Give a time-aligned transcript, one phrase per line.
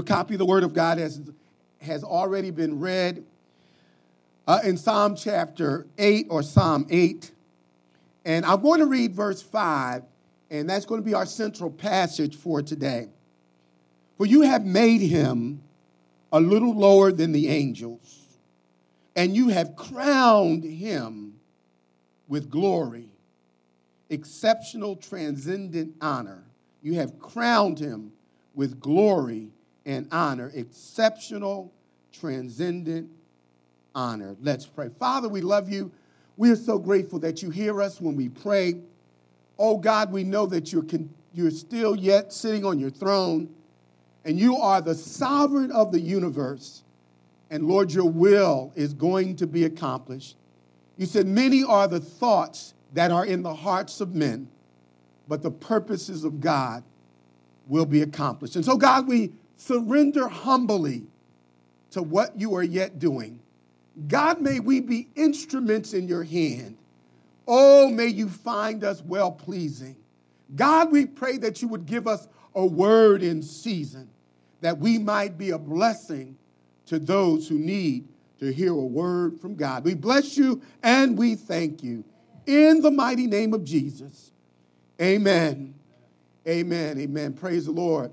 [0.00, 1.20] A copy of the Word of God has,
[1.82, 3.22] has already been read
[4.48, 7.30] uh, in Psalm chapter 8 or Psalm 8.
[8.24, 10.02] And I'm going to read verse 5,
[10.50, 13.10] and that's going to be our central passage for today.
[14.16, 15.60] For you have made him
[16.32, 18.22] a little lower than the angels,
[19.14, 21.34] and you have crowned him
[22.26, 23.10] with glory,
[24.08, 26.44] exceptional, transcendent honor.
[26.80, 28.12] You have crowned him
[28.54, 29.50] with glory
[29.90, 31.72] and honor, exceptional,
[32.12, 33.10] transcendent
[33.92, 34.36] honor.
[34.40, 34.88] Let's pray.
[35.00, 35.90] Father, we love you.
[36.36, 38.76] We are so grateful that you hear us when we pray.
[39.58, 43.52] Oh God, we know that you're, con- you're still yet sitting on your throne,
[44.24, 46.84] and you are the sovereign of the universe.
[47.50, 50.36] And Lord, your will is going to be accomplished.
[50.98, 54.48] You said, Many are the thoughts that are in the hearts of men,
[55.26, 56.84] but the purposes of God
[57.66, 58.54] will be accomplished.
[58.54, 61.02] And so, God, we surrender humbly
[61.90, 63.40] to what you are yet doing.
[64.08, 66.78] God, may we be instruments in your hand.
[67.46, 69.96] Oh, may you find us well pleasing.
[70.54, 74.08] God, we pray that you would give us a word in season,
[74.62, 76.38] that we might be a blessing
[76.86, 79.84] to those who need to hear a word from God.
[79.84, 82.04] We bless you and we thank you.
[82.46, 84.32] In the mighty name of Jesus.
[85.00, 85.74] Amen.
[86.48, 86.98] Amen.
[86.98, 87.34] Amen.
[87.34, 88.10] Praise the Lord.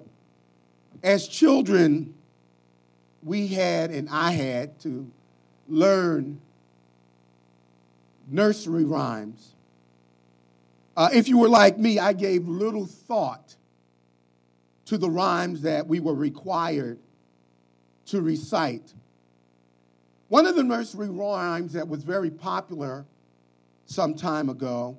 [1.07, 2.13] As children,
[3.23, 5.09] we had and I had to
[5.69, 6.41] learn
[8.27, 9.55] nursery rhymes.
[10.97, 13.55] Uh, if you were like me, I gave little thought
[14.83, 16.99] to the rhymes that we were required
[18.07, 18.93] to recite.
[20.27, 23.05] One of the nursery rhymes that was very popular
[23.85, 24.97] some time ago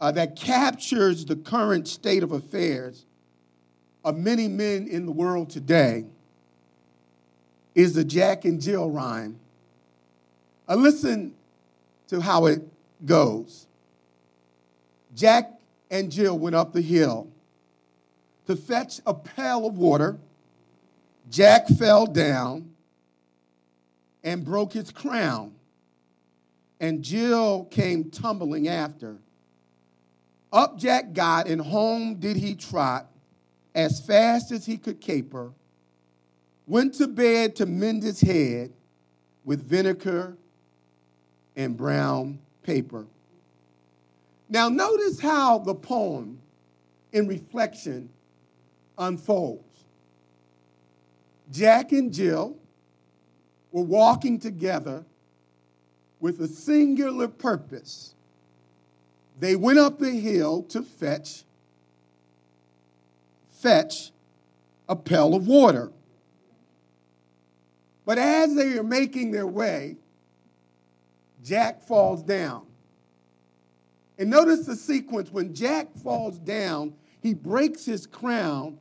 [0.00, 3.06] uh, that captures the current state of affairs
[4.08, 6.06] of many men in the world today
[7.74, 9.38] is the Jack and Jill rhyme.
[10.66, 11.34] Uh, listen
[12.06, 12.62] to how it
[13.04, 13.66] goes.
[15.14, 15.52] Jack
[15.90, 17.28] and Jill went up the hill
[18.46, 20.16] to fetch a pail of water.
[21.28, 22.70] Jack fell down
[24.24, 25.52] and broke his crown,
[26.80, 29.18] and Jill came tumbling after.
[30.50, 33.10] Up Jack got, and home did he trot
[33.78, 35.52] as fast as he could caper,
[36.66, 38.72] went to bed to mend his head
[39.44, 40.36] with vinegar
[41.54, 43.06] and brown paper.
[44.48, 46.40] Now, notice how the poem
[47.12, 48.10] in reflection
[48.98, 49.84] unfolds.
[51.52, 52.56] Jack and Jill
[53.70, 55.04] were walking together
[56.18, 58.16] with a singular purpose.
[59.38, 61.44] They went up the hill to fetch
[63.60, 64.12] fetch
[64.88, 65.92] a pail of water.
[68.04, 69.96] But as they are making their way,
[71.44, 72.66] Jack falls down.
[74.18, 78.78] And notice the sequence when Jack falls down, he breaks his crown,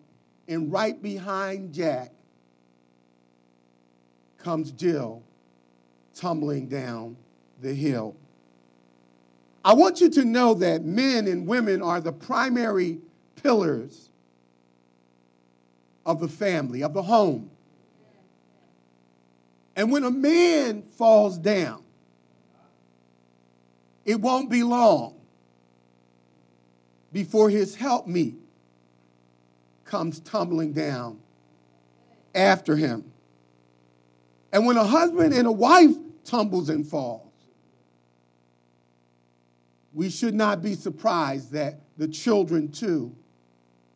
[0.47, 2.13] and right behind Jack
[4.37, 5.23] comes Jill
[6.15, 7.17] tumbling down
[7.61, 8.15] the hill.
[9.65, 12.99] I want you to know that men and women are the primary
[13.35, 14.06] pillars
[16.07, 17.51] of the family, of the home.
[19.75, 21.83] And when a man falls down,
[24.05, 25.19] it won't be long
[27.11, 28.35] before his helpmeet
[29.83, 31.19] comes tumbling down
[32.33, 33.11] after him.
[34.53, 37.21] And when a husband and a wife tumbles and falls,
[39.93, 43.13] we should not be surprised that the children too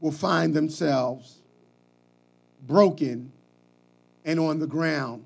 [0.01, 1.40] will find themselves
[2.67, 3.31] broken
[4.25, 5.25] and on the ground.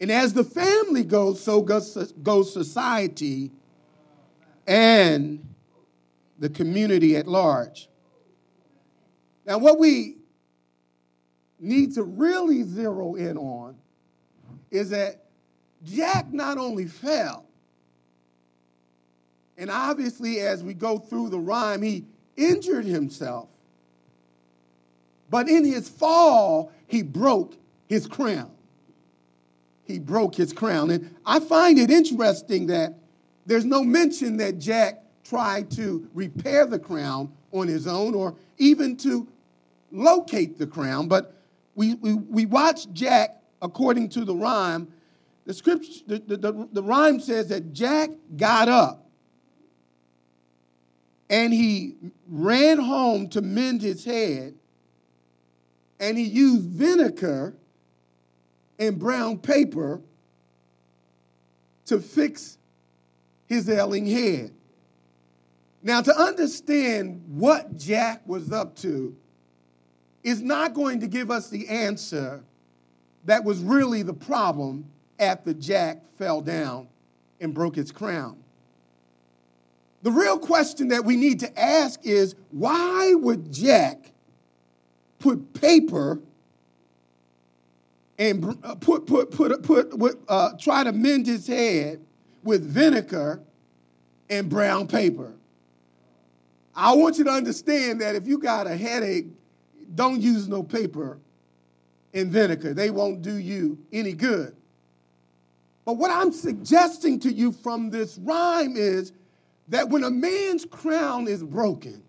[0.00, 3.50] And as the family goes, so goes, society
[4.66, 5.46] and
[6.38, 7.88] the community at large.
[9.46, 10.16] Now, what we
[11.60, 13.76] need to really zero in on
[14.70, 15.24] is that
[15.84, 17.46] Jack not only fell,
[19.56, 22.04] and obviously, as we go through the rhyme, he
[22.36, 23.48] injured himself.
[25.34, 27.56] But in his fall, he broke
[27.88, 28.52] his crown.
[29.82, 30.92] He broke his crown.
[30.92, 32.94] And I find it interesting that
[33.44, 38.96] there's no mention that Jack tried to repair the crown on his own or even
[38.98, 39.26] to
[39.90, 41.08] locate the crown.
[41.08, 41.34] But
[41.74, 44.86] we, we, we watch Jack, according to the rhyme,
[45.46, 49.08] the, scripture, the, the, the, the rhyme says that Jack got up
[51.28, 51.96] and he
[52.28, 54.54] ran home to mend his head
[56.04, 57.54] and he used vinegar
[58.78, 60.02] and brown paper
[61.86, 62.58] to fix
[63.46, 64.52] his ailing head.
[65.82, 69.16] Now, to understand what Jack was up to
[70.22, 72.44] is not going to give us the answer
[73.24, 74.84] that was really the problem
[75.18, 76.86] after Jack fell down
[77.40, 78.36] and broke his crown.
[80.02, 84.10] The real question that we need to ask is why would Jack
[85.24, 86.20] put paper
[88.18, 92.04] and uh, put, put, put, put, uh, try to mend his head
[92.42, 93.40] with vinegar
[94.28, 95.32] and brown paper.
[96.76, 99.28] I want you to understand that if you got a headache,
[99.94, 101.18] don't use no paper
[102.12, 102.74] and vinegar.
[102.74, 104.54] They won't do you any good.
[105.86, 109.14] But what I'm suggesting to you from this rhyme is
[109.68, 112.02] that when a man's crown is broken,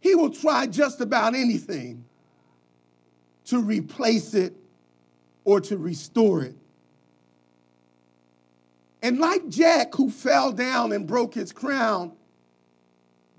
[0.00, 2.04] he will try just about anything
[3.46, 4.54] to replace it
[5.44, 6.54] or to restore it.
[9.02, 12.12] And like Jack, who fell down and broke his crown,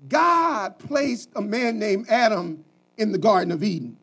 [0.08, 2.64] God placed a man named Adam
[2.96, 3.96] in the Garden of Eden.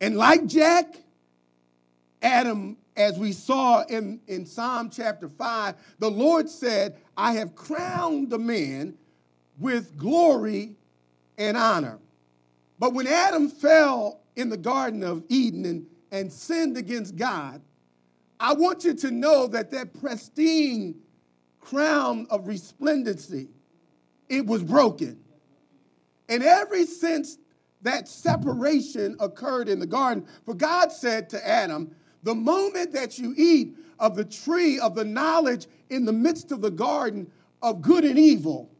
[0.00, 0.96] And like Jack,
[2.22, 8.30] Adam, as we saw in, in Psalm chapter 5, the Lord said, I have crowned
[8.30, 8.94] the man
[9.58, 10.76] with glory
[11.38, 11.98] and honor.
[12.78, 17.62] But when Adam fell in the Garden of Eden and, and sinned against God,
[18.38, 20.96] I want you to know that that pristine
[21.60, 23.48] crown of resplendency,
[24.28, 25.18] it was broken.
[26.28, 27.38] And ever since
[27.82, 33.34] that separation occurred in the garden, for God said to Adam, the moment that you
[33.36, 37.30] eat of the tree of the knowledge in the midst of the garden
[37.62, 38.70] of good and evil,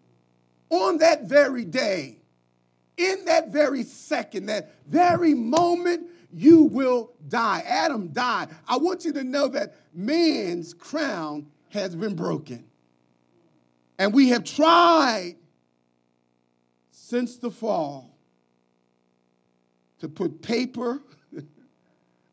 [0.70, 2.18] on that very day,
[2.96, 7.62] in that very second, that very moment, you will die.
[7.66, 8.48] Adam died.
[8.66, 12.64] I want you to know that man's crown has been broken.
[13.98, 15.36] And we have tried
[16.90, 18.16] since the fall
[20.00, 21.00] to put paper,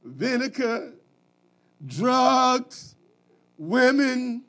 [0.03, 0.93] vinegar,
[1.85, 2.95] drugs,
[3.57, 4.43] women,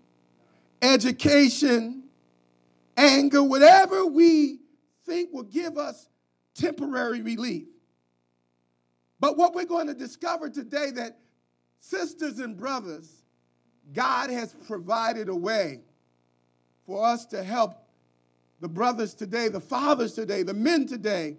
[0.83, 2.04] education,
[2.97, 4.59] anger, whatever we
[5.05, 6.09] think will give us
[6.55, 7.67] temporary relief.
[9.21, 11.19] But what we're going to discover today that
[11.81, 13.23] sisters and brothers,
[13.93, 15.81] God has provided a way
[16.87, 17.77] for us to help
[18.61, 21.37] the brothers today, the fathers today, the men today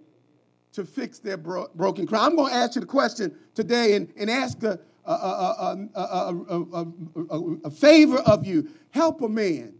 [0.72, 2.24] to fix their bro- broken crown.
[2.24, 6.86] I'm going to ask you the question today and, and ask a, a, a,
[7.64, 8.68] a favor of you.
[8.90, 9.74] Help a man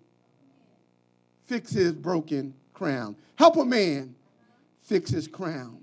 [1.46, 3.16] fix his broken crown.
[3.36, 4.14] Help a man
[4.82, 5.80] fix his crown.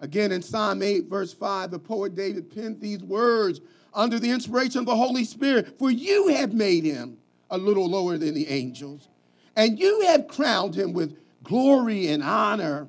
[0.00, 3.60] Again, in Psalm 8, verse 5, the poet David penned these words
[3.94, 7.18] under the inspiration of the Holy Spirit For you have made him
[7.50, 9.08] a little lower than the angels,
[9.54, 12.88] and you have crowned him with glory and honor.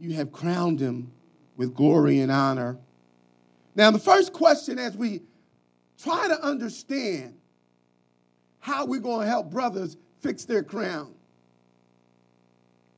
[0.00, 1.12] You have crowned him
[1.56, 2.78] with glory and honor.
[3.74, 5.22] Now, the first question as we
[6.02, 7.34] try to understand
[8.58, 9.96] how we're going to help brothers
[10.26, 11.14] fix their crown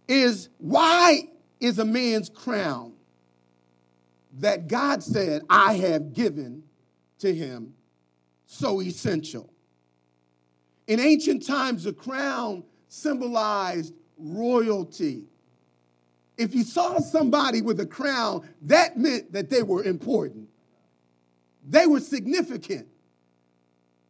[0.07, 1.29] is why
[1.61, 2.95] is a man's crown
[4.39, 6.63] that God said, I have given
[7.19, 7.75] to him
[8.47, 9.53] so essential?
[10.87, 15.25] In ancient times, the crown symbolized royalty.
[16.39, 20.49] If you saw somebody with a crown, that meant that they were important.
[21.69, 22.89] They were significant.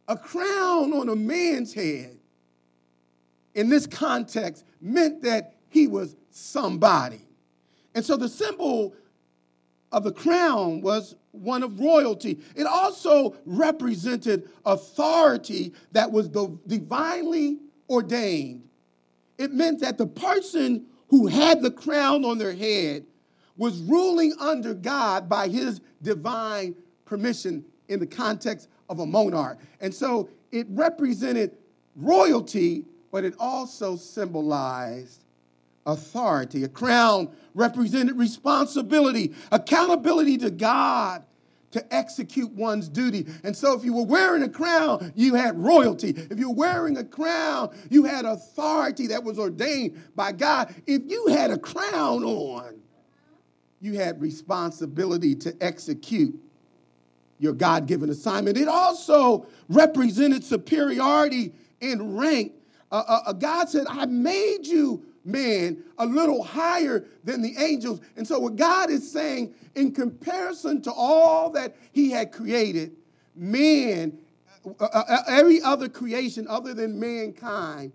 [0.07, 2.18] A crown on a man's head
[3.59, 7.19] in this context meant that he was somebody.
[7.93, 8.95] And so the symbol
[9.91, 12.39] of the crown was one of royalty.
[12.55, 17.57] It also represented authority that was divinely
[17.89, 18.63] ordained.
[19.37, 23.05] It meant that the person who had the crown on their head
[23.57, 29.59] was ruling under God by his divine permission in the context of a monarch.
[29.81, 31.57] And so it represented
[31.97, 35.23] royalty, but it also symbolized
[35.85, 36.63] authority.
[36.63, 41.23] A crown represented responsibility, accountability to God
[41.71, 43.27] to execute one's duty.
[43.43, 46.09] And so if you were wearing a crown, you had royalty.
[46.09, 50.73] If you were wearing a crown, you had authority that was ordained by God.
[50.87, 52.79] If you had a crown on,
[53.81, 56.37] you had responsibility to execute
[57.37, 58.57] your God given assignment.
[58.57, 62.53] It also represented superiority in rank.
[62.91, 68.01] Uh, uh, uh God said, I made you man a little higher than the angels.
[68.15, 72.95] And so, what God is saying, in comparison to all that He had created,
[73.35, 74.17] man,
[74.65, 77.91] uh, uh, uh every other creation other than mankind,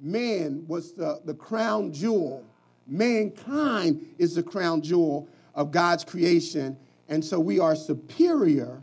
[0.00, 2.44] man was the, the crown jewel.
[2.86, 6.76] Mankind is the crown jewel of God's creation.
[7.08, 8.82] And so we are superior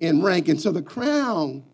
[0.00, 0.48] in rank.
[0.48, 1.64] And so the crown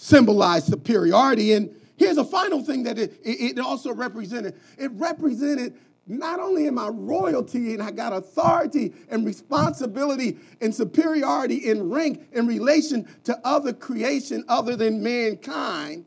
[0.00, 1.52] symbolized superiority.
[1.52, 4.54] And here's a final thing that it, it also represented.
[4.78, 5.74] It represented
[6.06, 12.26] not only am I royalty and I got authority and responsibility and superiority in rank
[12.32, 16.06] in relation to other creation other than mankind,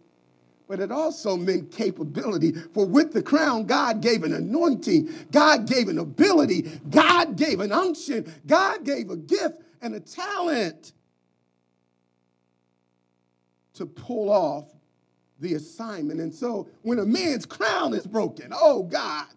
[0.68, 2.52] but it also meant capability.
[2.74, 7.72] For with the crown, God gave an anointing, God gave an ability, God gave an
[7.72, 10.94] unction, God gave a gift and a talent
[13.74, 14.66] to pull off
[15.40, 16.20] the assignment.
[16.20, 19.28] And so when a man's crown is broken, oh God,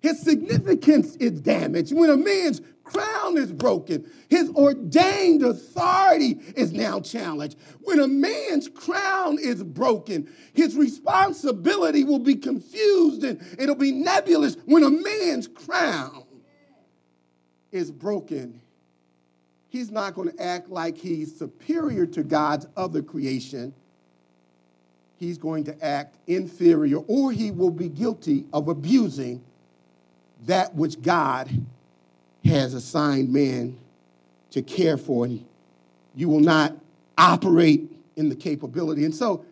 [0.00, 1.92] his significance is damaged.
[1.92, 7.58] When a man's crown is broken, his ordained authority is now challenged.
[7.82, 14.56] When a man's crown is broken, his responsibility will be confused and it'll be nebulous.
[14.64, 16.24] When a man's crown
[17.70, 18.60] is broken,
[19.70, 23.72] he's not going to act like he's superior to God's other creation.
[25.16, 29.42] He's going to act inferior, or he will be guilty of abusing
[30.46, 31.48] that which God
[32.44, 33.78] has assigned man
[34.50, 35.24] to care for.
[35.26, 35.46] And
[36.14, 36.76] you will not
[37.16, 39.04] operate in the capability.
[39.04, 39.44] And so,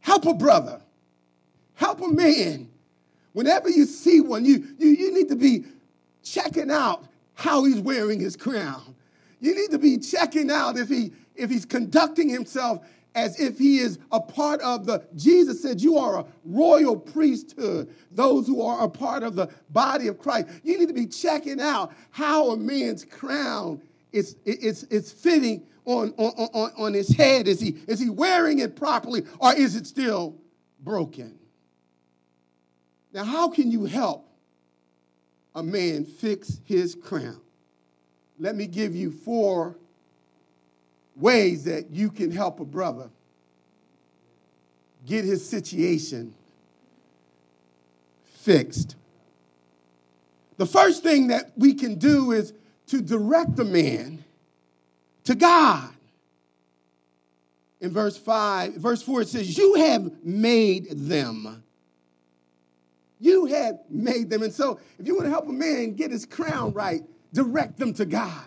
[0.00, 0.82] help a brother,
[1.74, 2.68] help a man.
[3.32, 5.64] Whenever you see one, you, you, you need to be
[6.22, 8.96] checking out how he's wearing his crown.
[9.40, 13.78] You need to be checking out if, he, if he's conducting himself as if he
[13.78, 18.84] is a part of the, Jesus said, You are a royal priesthood, those who are
[18.84, 20.48] a part of the body of Christ.
[20.62, 26.12] You need to be checking out how a man's crown is, is, is fitting on,
[26.16, 27.48] on, on, on his head.
[27.48, 30.36] Is he, is he wearing it properly or is it still
[30.80, 31.38] broken?
[33.12, 34.28] Now, how can you help
[35.54, 37.40] a man fix his crown?
[38.38, 39.76] Let me give you four
[41.16, 43.10] ways that you can help a brother
[45.06, 46.34] get his situation
[48.24, 48.96] fixed.
[50.56, 52.52] The first thing that we can do is
[52.88, 54.24] to direct a man
[55.24, 55.90] to God.
[57.80, 61.62] In verse 5, verse 4, it says, You have made them.
[63.20, 64.42] You have made them.
[64.42, 67.92] And so, if you want to help a man get his crown right, direct them
[67.94, 68.44] to God.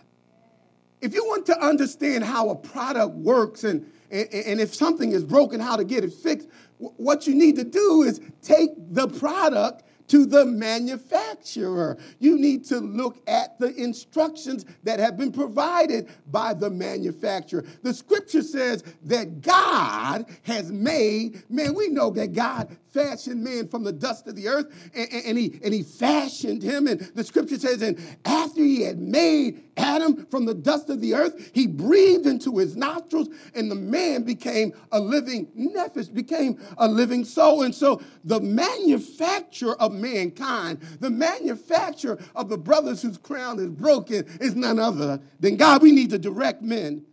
[1.01, 5.23] If you want to understand how a product works and, and, and, if something is
[5.23, 6.47] broken, how to get it fixed,
[6.77, 11.97] what you need to do is take the product to the manufacturer.
[12.19, 17.63] You need to look at the instructions that have been provided by the manufacturer.
[17.81, 23.85] The scripture says that God has made, man, we know that God fashioned man from
[23.85, 26.87] the dust of the earth and, and, he, and he fashioned him.
[26.87, 31.13] And the scripture says, and after he had made Adam from the dust of the
[31.13, 36.87] earth, he breathed into his nostrils and the man became a living nephesh, became a
[36.87, 37.63] living soul.
[37.63, 44.25] And so the manufacturer of mankind, the manufacturer of the brothers whose crown is broken,
[44.39, 45.81] is none other than God.
[45.81, 47.05] We need to direct men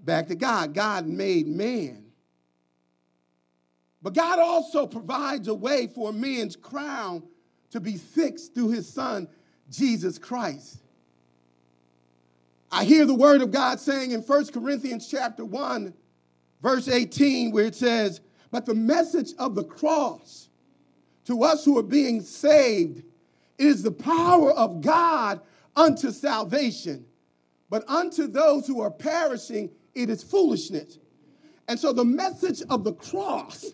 [0.00, 0.74] back to God.
[0.74, 2.04] God made man.
[4.02, 7.22] But God also provides a way for a man's crown
[7.70, 9.26] to be fixed through his son,
[9.70, 10.83] Jesus Christ.
[12.74, 15.94] I hear the word of God saying in 1 Corinthians chapter 1,
[16.60, 20.48] verse 18, where it says, But the message of the cross
[21.26, 23.04] to us who are being saved
[23.58, 25.40] is the power of God
[25.76, 27.06] unto salvation.
[27.70, 30.98] But unto those who are perishing, it is foolishness.
[31.68, 33.66] And so the message of the cross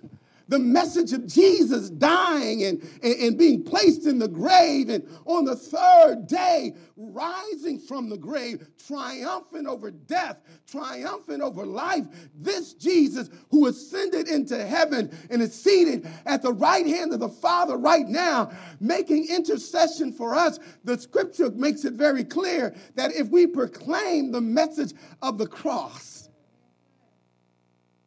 [0.51, 5.45] the message of Jesus dying and, and, and, being placed in the grave, and on
[5.45, 12.05] the third day, rising from the grave, triumphant over death, triumphant over life.
[12.35, 17.29] This Jesus who ascended into heaven and is seated at the right hand of the
[17.29, 20.59] Father right now, making intercession for us.
[20.83, 26.29] The scripture makes it very clear that if we proclaim the message of the cross,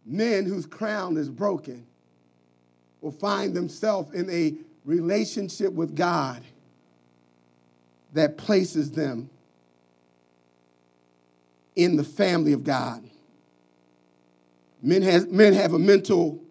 [0.05, 1.87] men whose crown is broken,
[3.03, 4.55] will find themselves in a
[4.85, 6.41] relationship with God
[8.13, 9.29] that places them
[11.75, 13.03] in the family of God.
[14.81, 16.43] Men, has, men have a mental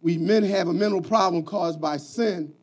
[0.00, 2.54] we men have a mental problem caused by sin.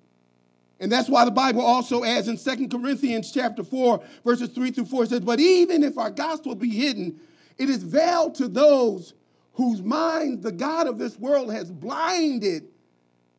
[0.79, 4.85] And that's why the Bible also adds in 2 Corinthians chapter 4, verses 3 through
[4.85, 7.19] 4, it says, But even if our gospel be hidden,
[7.57, 9.13] it is veiled to those
[9.53, 12.67] whose minds the God of this world has blinded,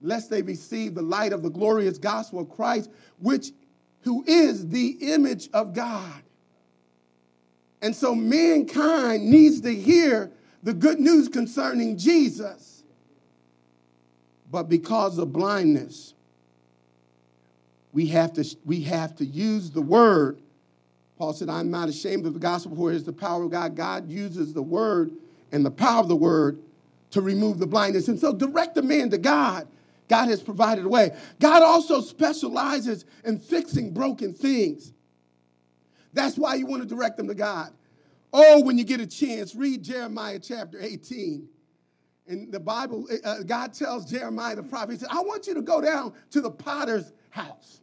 [0.01, 3.53] lest they receive the light of the glorious gospel of Christ, which
[4.03, 6.23] who is the image of God.
[7.83, 10.31] And so mankind needs to hear
[10.63, 12.85] the good news concerning Jesus.
[14.51, 16.15] But because of blindness,
[17.93, 20.41] we have to, we have to use the word.
[21.19, 23.75] Paul said, I'm not ashamed of the gospel, for it is the power of God.
[23.75, 25.11] God uses the word
[25.51, 26.59] and the power of the word
[27.11, 28.09] to remove the blindness.
[28.09, 29.67] And so direct a man to God.
[30.09, 31.17] God has provided a way.
[31.41, 34.93] God also specializes in fixing broken things.
[36.13, 37.73] That's why you want to direct them to God.
[38.33, 41.49] Oh, when you get a chance, read Jeremiah chapter 18.
[42.29, 45.63] And the Bible, uh, God tells Jeremiah the prophet, He said, I want you to
[45.63, 47.81] go down to the potter's house.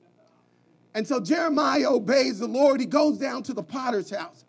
[0.94, 2.80] And so Jeremiah obeys the Lord.
[2.80, 4.44] He goes down to the potter's house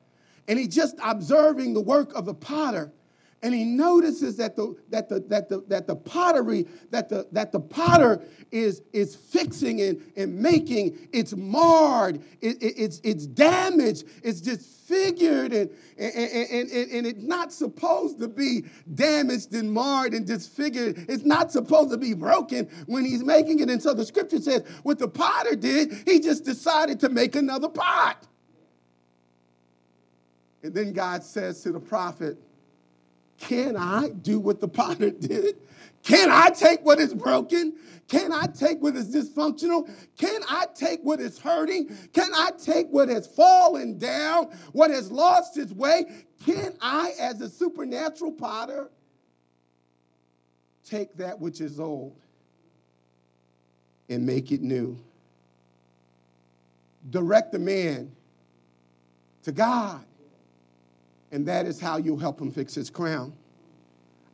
[0.49, 2.93] and he's just observing the work of the potter.
[3.45, 7.53] And he notices that the, that the, that the, that the pottery, that the, that
[7.53, 14.05] the potter is, is fixing and, and making, it's marred, it, it, it's, it's damaged,
[14.23, 20.15] it's disfigured, and, and, and, and, and it's not supposed to be damaged and marred
[20.15, 21.05] and disfigured.
[21.07, 23.69] It's not supposed to be broken when he's making it.
[23.69, 27.69] And so the scripture says what the potter did, he just decided to make another
[27.69, 28.27] pot.
[30.63, 32.39] And then God says to the prophet,
[33.39, 35.57] Can I do what the potter did?
[36.03, 37.75] Can I take what is broken?
[38.09, 39.91] Can I take what is dysfunctional?
[40.19, 41.89] Can I take what is hurting?
[42.13, 46.05] Can I take what has fallen down, what has lost its way?
[46.45, 48.91] Can I, as a supernatural potter,
[50.85, 52.15] take that which is old
[54.11, 54.99] and make it new?
[57.09, 58.13] Direct the man
[59.45, 60.05] to God,
[61.35, 63.33] and that is how you'll help him fix his crown.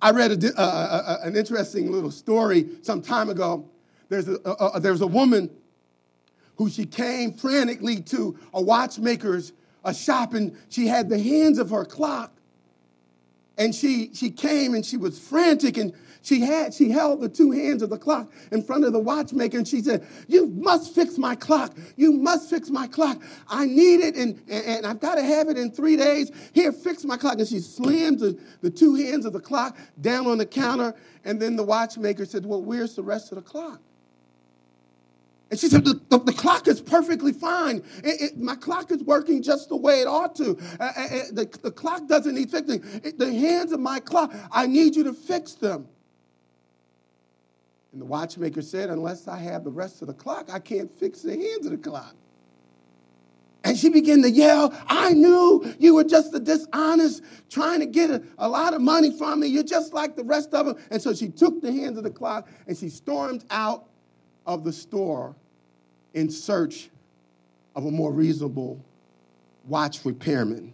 [0.02, 3.66] I read a, uh, an interesting little story some time ago.
[4.10, 5.48] There's a, there's a woman
[6.56, 11.70] who she came frantically to a watchmaker's a shop and she had the hands of
[11.70, 12.34] her clock.
[13.58, 17.50] And she, she came and she was frantic and she had she held the two
[17.50, 21.16] hands of the clock in front of the watchmaker and she said, "You must fix
[21.16, 21.74] my clock.
[21.96, 23.22] You must fix my clock.
[23.48, 26.30] I need it and, and, I've got to have it in three days.
[26.52, 30.26] Here, fix my clock." And she slammed the, the two hands of the clock down
[30.26, 30.94] on the counter.
[31.24, 33.80] And then the watchmaker said, "Well, where's the rest of the clock?"
[35.50, 37.82] And she said, the, the, the clock is perfectly fine.
[38.04, 40.56] It, it, my clock is working just the way it ought to.
[40.78, 42.82] Uh, uh, uh the, the clock doesn't need fixing.
[43.02, 45.88] It, the hands of my clock, I need you to fix them.
[47.92, 51.22] And the watchmaker said, Unless I have the rest of the clock, I can't fix
[51.22, 52.14] the hands of the clock.
[53.64, 58.10] And she began to yell, I knew you were just a dishonest, trying to get
[58.10, 59.48] a, a, lot of money from me.
[59.48, 60.76] You're just like the rest of them.
[60.90, 63.89] And so she took the hands of the clock and she stormed out
[64.50, 65.36] of the store
[66.14, 66.90] in search
[67.76, 68.84] of a more reasonable
[69.66, 70.72] watch repairman.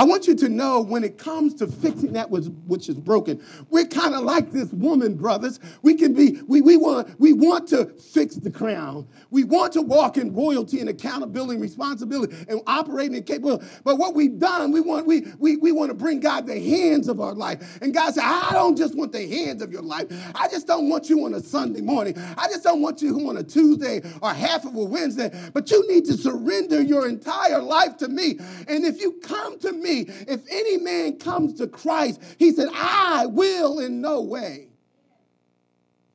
[0.00, 3.84] I want you to know when it comes to fixing that which is broken, we're
[3.84, 5.60] kind of like this woman, brothers.
[5.82, 9.06] We can be, we, we, want, we want to fix the crown.
[9.28, 13.66] We want to walk in royalty and accountability and responsibility and operating in capability.
[13.84, 17.06] But what we've done, we want, we, we, we want to bring God the hands
[17.06, 17.78] of our life.
[17.82, 20.06] And God said, I don't just want the hands of your life.
[20.34, 22.14] I just don't want you on a Sunday morning.
[22.38, 25.30] I just don't want you on a Tuesday or half of a Wednesday.
[25.52, 28.38] But you need to surrender your entire life to me.
[28.66, 33.26] And if you come to me, if any man comes to Christ, he said, I
[33.26, 34.68] will in no way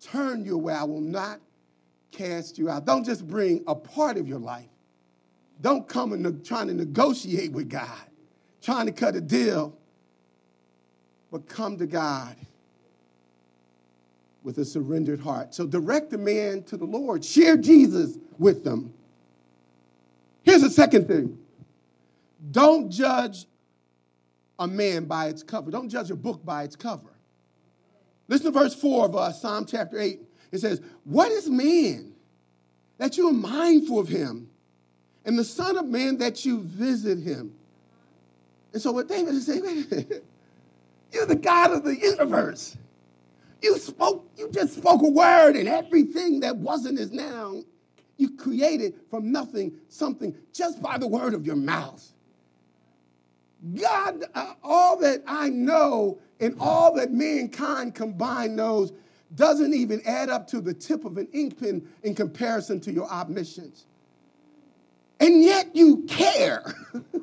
[0.02, 0.74] turn you away.
[0.74, 1.40] I will not
[2.12, 2.86] cast you out.
[2.86, 4.70] Don't just bring a part of your life.
[5.62, 8.06] Don't come and trying to negotiate with God,
[8.62, 9.78] trying to cut a deal,
[11.32, 12.36] but come to God
[14.44, 15.56] with a surrendered heart.
[15.56, 17.26] So direct the man to the Lord.
[17.26, 18.94] Share Jesus with them.
[20.44, 21.40] Here's the second thing
[22.52, 23.48] don't judge
[24.60, 25.72] a man by its cover.
[25.72, 27.16] Don't judge a book by its cover.
[28.28, 30.20] Listen to verse 4 of uh, Psalm chapter 8.
[30.52, 32.14] It says, What is man
[32.98, 34.50] that you are mindful of him,
[35.26, 37.54] and the Son of Man that you visit him?
[38.74, 39.86] And so what David is saying,
[41.12, 42.78] you're the God of the universe.
[43.62, 47.62] You spoke, you just spoke a word, and everything that wasn't is now.
[48.18, 52.06] You created from nothing something just by the word of your mouth.
[53.80, 58.92] God, uh, all that I know and all that mankind combined knows,
[59.36, 63.10] doesn't even add up to the tip of an ink pen in comparison to your
[63.10, 63.86] omniscience.
[65.20, 66.64] And yet you care.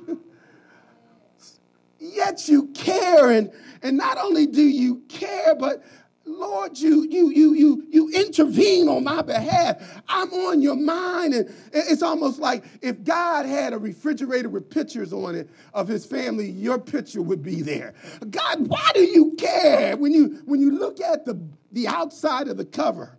[1.99, 3.31] yet you care.
[3.31, 5.85] And, and not only do you care, but
[6.25, 7.92] Lord, you, you, you, you, you
[8.33, 9.77] intervene on my behalf.
[10.09, 11.35] I'm on your mind.
[11.35, 16.07] And it's almost like if God had a refrigerator with pictures on it of his
[16.07, 17.95] family, your picture would be there.
[18.31, 19.97] God, why do you care?
[19.97, 21.41] When you, when you look at the,
[21.73, 23.19] the outside of the cover,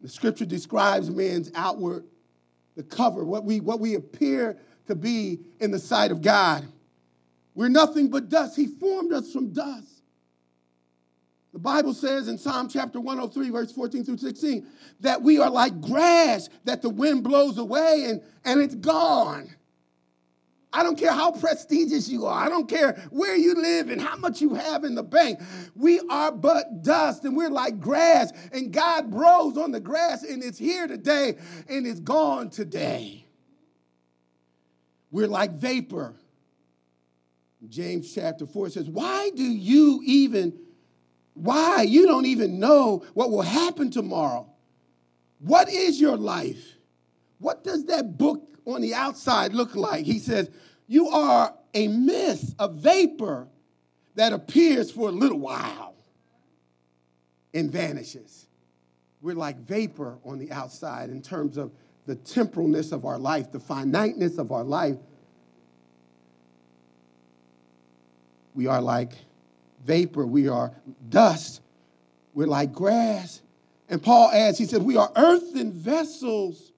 [0.00, 2.04] the scripture describes man's outward,
[2.76, 4.56] the cover, what we, what we appear
[4.86, 6.66] to be in the sight of God.
[7.54, 8.56] We're nothing but dust.
[8.56, 9.95] He formed us from dust.
[11.56, 14.66] The Bible says in Psalm chapter 103, verse 14 through 16,
[15.00, 19.48] that we are like grass that the wind blows away and, and it's gone.
[20.70, 22.44] I don't care how prestigious you are.
[22.44, 25.40] I don't care where you live and how much you have in the bank.
[25.74, 28.34] We are but dust and we're like grass.
[28.52, 31.38] And God blows on the grass and it's here today
[31.70, 33.24] and it's gone today.
[35.10, 36.16] We're like vapor.
[37.66, 40.65] James chapter 4 says, Why do you even
[41.36, 41.82] why?
[41.82, 44.48] You don't even know what will happen tomorrow.
[45.38, 46.76] What is your life?
[47.38, 50.06] What does that book on the outside look like?
[50.06, 50.50] He says,
[50.86, 53.48] You are a mist, a vapor
[54.14, 55.94] that appears for a little while
[57.52, 58.46] and vanishes.
[59.20, 61.70] We're like vapor on the outside in terms of
[62.06, 64.96] the temporalness of our life, the finiteness of our life.
[68.54, 69.12] We are like
[69.86, 70.72] vapor, we are
[71.08, 71.62] dust,
[72.34, 73.40] we're like grass.
[73.88, 76.72] And Paul adds, he said, We are earthen vessels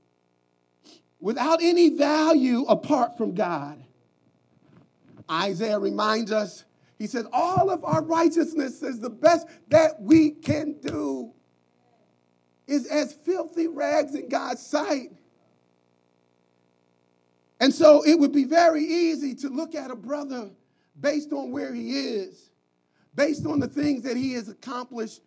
[1.21, 3.83] without any value apart from God.
[5.31, 6.65] Isaiah reminds us,
[6.99, 11.33] he says, All of our righteousness is the best that we can do,
[12.67, 15.11] is as filthy rags in God's sight.
[17.61, 20.51] And so it would be very easy to look at a brother
[21.01, 22.49] based on where he is
[23.19, 25.21] based on the things that he has accomplished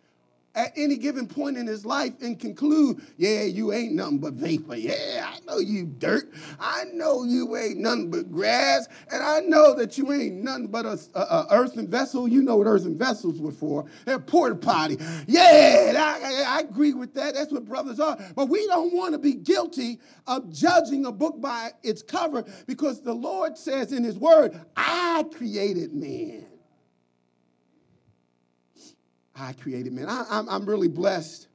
[0.54, 4.76] at any given point in his life and conclude, yeah, you ain't nothing but vapor.
[4.76, 6.30] Yeah, I know you dirt.
[6.58, 8.88] I know you ain't nothing but grass.
[9.10, 12.28] And I know that you ain't nothing but a, a, a earthen vessel.
[12.28, 13.86] You know what earthen vessels were for.
[14.04, 14.98] They're porta potty.
[15.26, 17.34] Yeah, I, I agree with that.
[17.34, 18.18] That's what brothers are.
[18.34, 23.02] But we don't want to be guilty of judging a book by its cover because
[23.02, 26.51] the Lord says in his word, I created man.
[29.34, 30.08] I created man.
[30.08, 31.48] I, I'm, I'm really blessed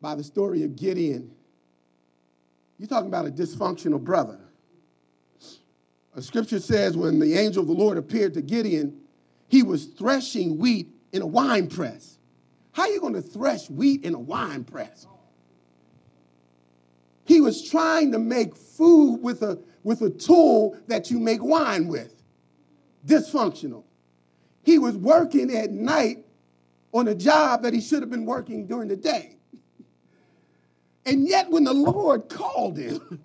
[0.00, 1.30] by the story of Gideon.
[2.78, 4.38] You're talking about a dysfunctional brother.
[6.16, 9.00] A scripture says when the angel of the Lord appeared to Gideon,
[9.48, 12.18] he was threshing wheat in a wine press.
[12.72, 15.06] How are you going to thresh wheat in a wine press?
[17.24, 21.88] He was trying to make food with a, with a tool that you make wine
[21.88, 22.22] with.
[23.06, 23.84] Dysfunctional.
[24.62, 26.23] He was working at night
[26.94, 29.36] on a job that he should have been working during the day.
[31.04, 33.20] And yet, when the Lord called him,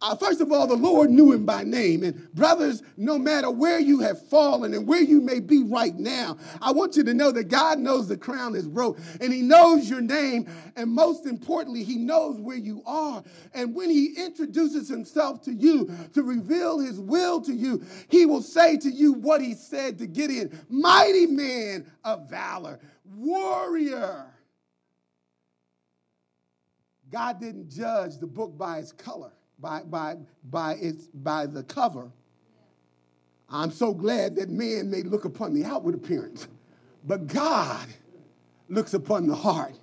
[0.00, 2.04] uh, first of all, the Lord knew him by name.
[2.04, 6.36] And, brothers, no matter where you have fallen and where you may be right now,
[6.62, 9.90] I want you to know that God knows the crown is broke and He knows
[9.90, 10.48] your name.
[10.76, 13.22] And most importantly, He knows where you are.
[13.54, 18.42] And when He introduces Himself to you to reveal His will to you, He will
[18.42, 22.78] say to you what He said to Gideon Mighty man of valor
[23.16, 24.26] warrior.
[27.10, 32.10] God didn't judge the book by its color, by, by, by, its, by the cover.
[33.48, 36.48] I'm so glad that man may look upon the outward appearance,
[37.04, 37.88] but God
[38.68, 39.74] looks upon the heart.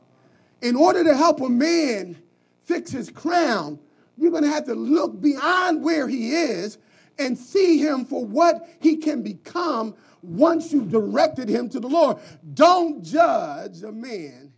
[0.61, 2.15] In order to help a man
[2.63, 3.79] fix his crown,
[4.17, 6.77] you're going to have to look beyond where he is
[7.17, 12.17] and see him for what he can become once you've directed him to the Lord.
[12.53, 14.53] Don't judge a man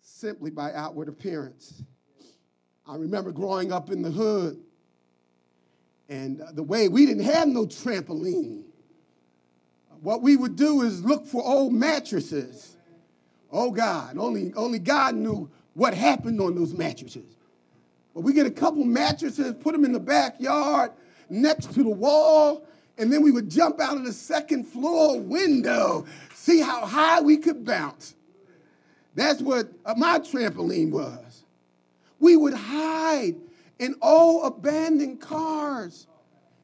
[0.00, 1.82] simply by outward appearance.
[2.90, 4.58] I remember growing up in the hood,
[6.08, 8.64] and the way we didn't have no trampoline.
[10.00, 12.76] What we would do is look for old mattresses.
[13.52, 17.36] Oh God, only, only God knew what happened on those mattresses.
[18.12, 20.90] But we get a couple mattresses, put them in the backyard
[21.28, 22.66] next to the wall,
[22.98, 27.36] and then we would jump out of the second floor window, see how high we
[27.36, 28.16] could bounce.
[29.14, 31.29] That's what uh, my trampoline was.
[32.20, 33.34] We would hide
[33.78, 36.06] in old abandoned cars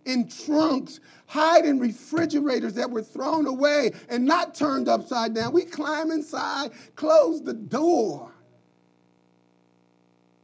[0.04, 5.52] in trunks, hide in refrigerators that were thrown away and not turned upside down.
[5.52, 8.30] We climb inside, close the door.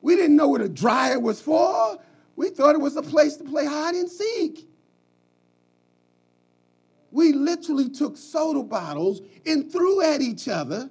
[0.00, 1.98] We didn't know what a dryer was for.
[2.34, 4.68] We thought it was a place to play hide and seek.
[7.12, 10.90] We literally took soda bottles and threw at each other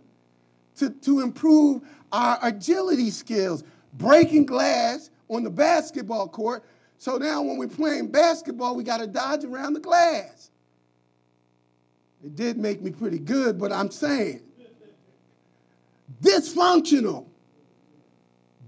[0.78, 1.82] to, to improve
[2.12, 6.64] our agility skills, breaking glass on the basketball court.
[6.98, 10.52] So now when we're playing basketball, we got to dodge around the glass.
[12.24, 14.42] It did make me pretty good, but I'm saying
[16.22, 17.26] dysfunctional.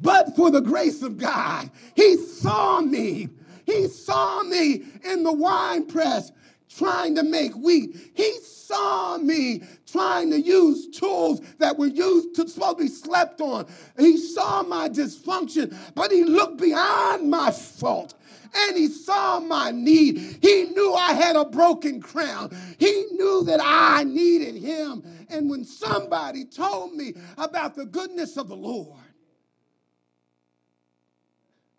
[0.01, 3.29] But for the grace of God, He saw me.
[3.65, 6.31] He saw me in the wine press
[6.69, 7.95] trying to make wheat.
[8.13, 13.41] He saw me trying to use tools that were used to supposed to be slept
[13.41, 13.67] on.
[13.97, 18.15] He saw my dysfunction, but he looked beyond my fault
[18.55, 20.17] and he saw my need.
[20.41, 22.55] He knew I had a broken crown.
[22.77, 25.03] He knew that I needed him.
[25.29, 28.99] And when somebody told me about the goodness of the Lord,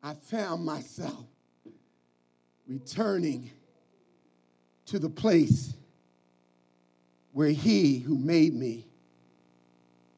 [0.03, 1.27] I found myself
[2.67, 3.51] returning
[4.87, 5.75] to the place
[7.33, 8.87] where he who made me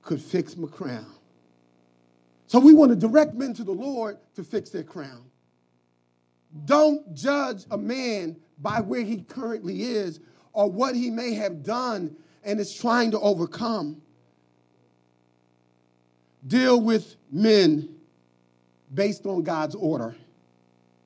[0.03, 1.13] could fix my crown.
[2.47, 5.25] So we want to direct men to the Lord to fix their crown.
[6.65, 10.21] Don't judge a man by where he currently is
[10.53, 14.01] or what he may have done and is trying to overcome.
[16.47, 17.89] Deal with men
[18.95, 20.15] based on God's order.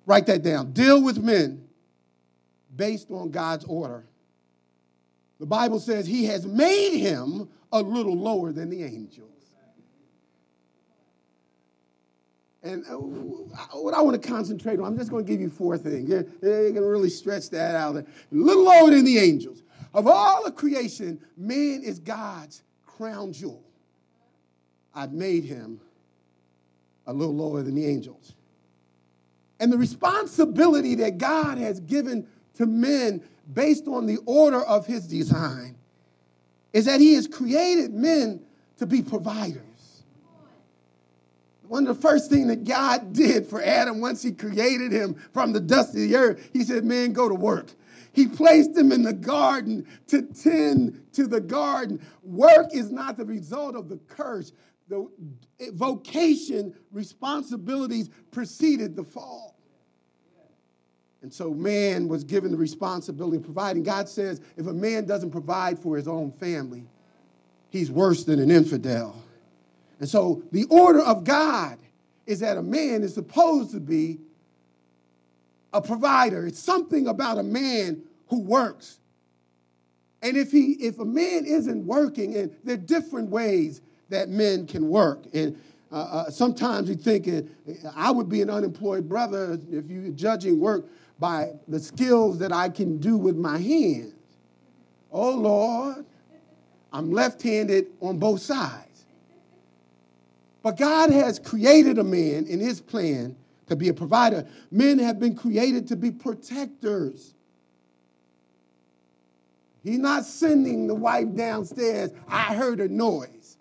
[0.04, 0.72] Write that down.
[0.72, 1.66] Deal with men
[2.80, 4.06] based on God's order.
[5.38, 9.26] The Bible says he has made him a little lower than the angels.
[12.62, 15.76] And uh, what I want to concentrate on, I'm just going to give you four
[15.76, 16.08] things.
[16.08, 17.96] You're, going to really stretch that out.
[17.96, 19.62] A little lower than the angels.
[19.92, 23.62] Of all of creation, man is God's crown jewel.
[24.94, 25.80] I've made him
[27.06, 28.32] a little lower than the angels.
[29.58, 32.26] And the responsibility that God has given
[32.60, 33.22] to men
[33.54, 35.74] based on the order of his design
[36.74, 38.42] is that he has created men
[38.76, 39.62] to be providers.
[41.66, 45.54] One of the first things that God did for Adam once he created him from
[45.54, 47.68] the dust of the earth, he said, Man, go to work.
[48.12, 52.04] He placed him in the garden to tend to the garden.
[52.22, 54.52] Work is not the result of the curse.
[54.88, 55.08] The
[55.72, 59.49] vocation, responsibilities preceded the fall.
[61.22, 63.82] And so man was given the responsibility of providing.
[63.82, 66.84] God says if a man doesn't provide for his own family,
[67.68, 69.22] he's worse than an infidel.
[69.98, 71.78] And so the order of God
[72.26, 74.18] is that a man is supposed to be
[75.72, 76.46] a provider.
[76.46, 78.98] It's something about a man who works.
[80.22, 84.66] And if he if a man isn't working, and there are different ways that men
[84.66, 85.24] can work.
[85.32, 85.58] And
[85.92, 90.60] uh, uh, sometimes you think uh, I would be an unemployed brother if you're judging
[90.60, 90.86] work
[91.20, 94.14] by the skills that I can do with my hands.
[95.12, 96.06] Oh Lord,
[96.92, 99.04] I'm left handed on both sides.
[100.62, 103.36] But God has created a man in his plan
[103.68, 104.46] to be a provider.
[104.70, 107.34] Men have been created to be protectors.
[109.82, 113.56] He's not sending the wife downstairs, I heard a noise.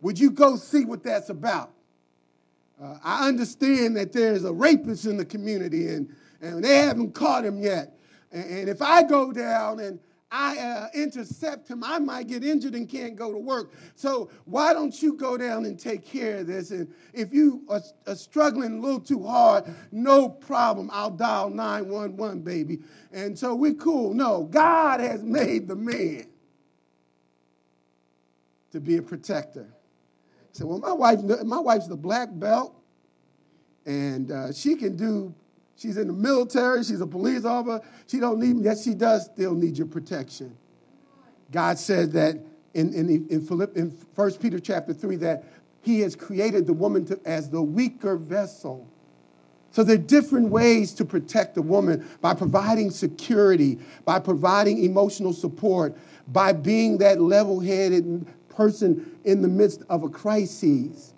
[0.00, 1.70] Would you go see what that's about?
[2.82, 7.44] Uh, I understand that there's a rapist in the community and and they haven't caught
[7.44, 7.96] him yet.
[8.32, 9.98] And, if I go down and
[10.30, 13.72] I uh, intercept him, I might get injured and can't go to work.
[13.94, 16.70] So why don't you go down and take care of this?
[16.70, 20.90] And if you are, are struggling a little too hard, no problem.
[20.92, 22.80] I'll dial 911, baby.
[23.12, 24.14] And so we're cool.
[24.14, 26.26] No, God has made the man
[28.70, 29.68] to be a protector.
[30.52, 32.74] So well, my wife, my wife's the black belt,
[33.84, 35.34] and uh, she can do
[35.76, 36.84] She's in the military.
[36.84, 37.84] She's a police officer.
[38.06, 40.56] She don't need, yes, she does still need your protection.
[41.50, 42.36] God said that
[42.74, 45.44] in, in, in, Philipp, in 1 Peter chapter 3 that
[45.82, 48.88] he has created the woman to, as the weaker vessel.
[49.72, 55.32] So there are different ways to protect the woman by providing security, by providing emotional
[55.32, 55.96] support,
[56.28, 61.14] by being that level headed person in the midst of a crisis.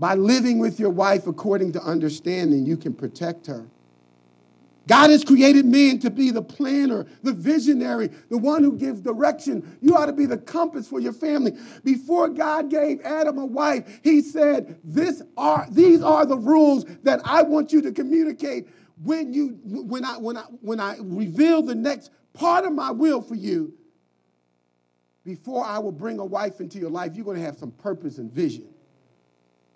[0.00, 3.66] By living with your wife according to understanding, you can protect her.
[4.88, 9.78] God has created men to be the planner, the visionary, the one who gives direction.
[9.82, 11.52] You ought to be the compass for your family.
[11.84, 17.20] Before God gave Adam a wife, he said, this are, These are the rules that
[17.22, 18.68] I want you to communicate
[19.04, 23.22] when you when I when I when I reveal the next part of my will
[23.22, 23.72] for you,
[25.24, 28.18] before I will bring a wife into your life, you're going to have some purpose
[28.18, 28.68] and vision.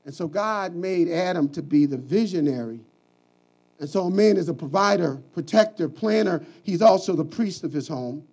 [0.05, 2.81] And so God made Adam to be the visionary.
[3.81, 6.45] And so a man is a provider, protector, planner.
[6.63, 8.25] He's also the priest of his home.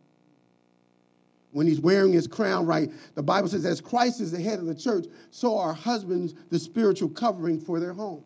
[1.52, 4.66] When he's wearing his crown right, the Bible says, as Christ is the head of
[4.66, 8.24] the church, so are husbands the spiritual covering for their homes.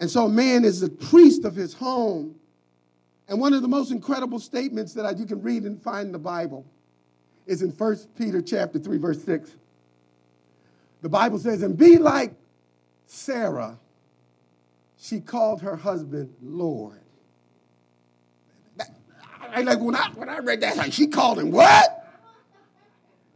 [0.00, 2.34] And so a man is the priest of his home.
[3.28, 6.18] And one of the most incredible statements that you can read and find in the
[6.18, 6.64] Bible
[7.46, 9.50] is in 1 Peter chapter 3, verse 6.
[11.02, 12.34] The Bible says, and be like
[13.06, 13.78] Sarah.
[14.96, 17.00] She called her husband Lord.
[19.40, 21.94] I like when I when I read that, she called him what?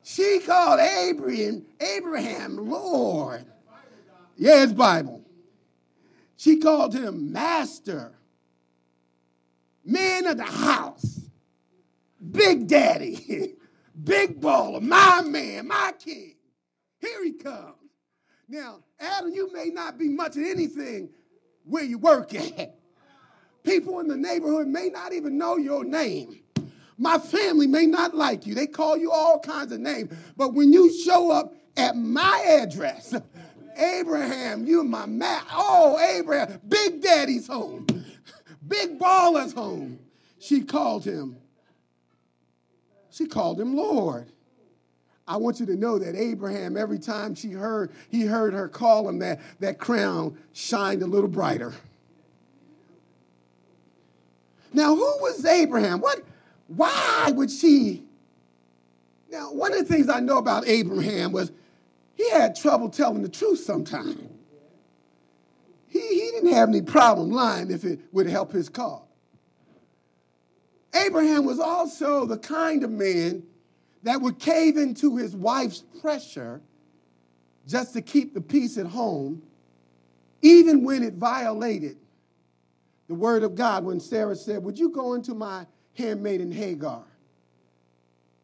[0.03, 3.47] She called Abraham, Abraham Lord.
[4.37, 5.23] Yeah, it's Bible.
[6.37, 8.13] She called him master,
[9.85, 11.21] man of the house,
[12.33, 13.55] big daddy,
[14.05, 16.35] big baller, my man, my king.
[17.03, 17.75] Here he comes.
[18.49, 21.11] Now, Adam, you may not be much of anything
[21.65, 22.79] where you work at.
[23.65, 26.41] People in the neighborhood may not even know your name.
[26.99, 28.55] My family may not like you.
[28.55, 30.13] They call you all kinds of names.
[30.37, 33.15] But when you show up at my address,
[33.77, 35.43] Abraham, you're my man.
[35.53, 37.87] Oh, Abraham, Big Daddy's home.
[38.67, 39.99] Big Baller's home.
[40.39, 41.37] She called him.
[43.11, 44.31] She called him Lord.
[45.33, 49.09] I want you to know that Abraham, every time she heard, he heard her call
[49.09, 51.73] him that, that crown shined a little brighter.
[54.75, 56.03] Now, who was Abraham?
[56.03, 56.21] What,
[56.67, 58.03] why would she?
[59.31, 61.51] Now, one of the things I know about Abraham was
[62.15, 64.21] he had trouble telling the truth sometimes.
[65.89, 69.01] He, he didn't have any problem lying if it would help his cause.
[70.95, 73.45] Abraham was also the kind of man
[74.03, 76.61] that would cave into his wife's pressure
[77.67, 79.43] just to keep the peace at home,
[80.43, 81.97] even when it violated
[83.09, 87.05] the word of God when Sarah said, Would you go into my handmaiden Hagar?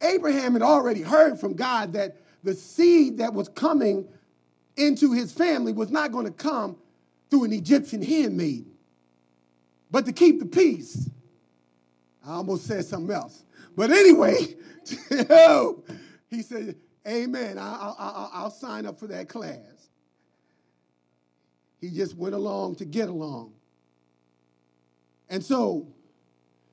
[0.00, 4.06] Abraham had already heard from God that the seed that was coming
[4.76, 6.76] into his family was not going to come
[7.30, 8.70] through an Egyptian handmaiden,
[9.90, 11.10] but to keep the peace.
[12.24, 13.42] I almost said something else.
[13.78, 14.56] But anyway,
[16.28, 16.74] he said,
[17.06, 17.58] Amen.
[17.60, 19.88] I, will sign up for that class.
[21.80, 23.52] He just went along to get along.
[25.30, 25.86] And so,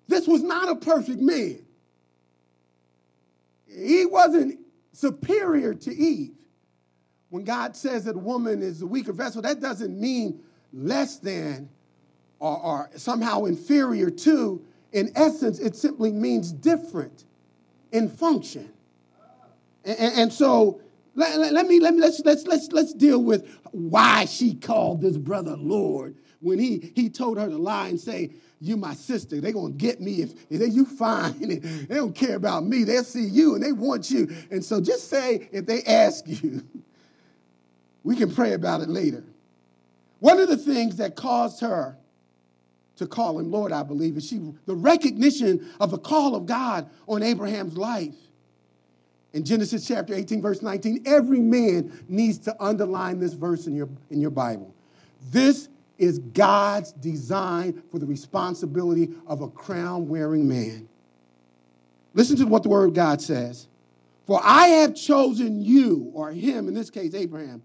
[0.07, 1.63] this was not a perfect man.
[3.67, 6.33] He wasn't superior to Eve.
[7.29, 10.41] When God says that a woman is a weaker vessel, that doesn't mean
[10.73, 11.69] less than
[12.39, 14.65] or, or somehow inferior to.
[14.95, 17.25] In essence, it simply means different
[17.91, 18.71] in function.
[19.83, 20.81] And, and so
[21.15, 25.17] let, let, me let me let's let's let's let's deal with why she called this
[25.17, 28.31] brother Lord when he he told her to lie and say
[28.61, 29.41] you my sister.
[29.41, 31.39] They're gonna get me if, if they, you fine.
[31.89, 32.85] they don't care about me.
[32.85, 34.33] They'll see you and they want you.
[34.49, 36.63] And so just say if they ask you,
[38.05, 39.25] we can pray about it later.
[40.19, 41.97] One of the things that caused her
[42.97, 46.89] to call him Lord, I believe, is she the recognition of the call of God
[47.07, 48.15] on Abraham's life.
[49.33, 53.89] In Genesis chapter 18, verse 19, every man needs to underline this verse in your,
[54.09, 54.73] in your Bible.
[55.29, 60.87] This is God's design for the responsibility of a crown wearing man.
[62.13, 63.67] Listen to what the word of God says.
[64.25, 67.61] For I have chosen you, or him, in this case, Abraham,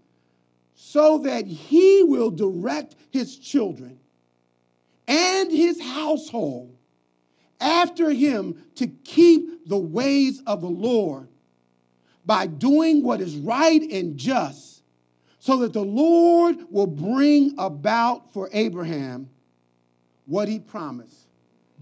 [0.75, 3.97] so that he will direct his children
[5.07, 6.75] and his household
[7.59, 11.27] after him to keep the ways of the Lord
[12.25, 14.83] by doing what is right and just,
[15.39, 19.29] so that the Lord will bring about for Abraham
[20.25, 21.27] what he promised.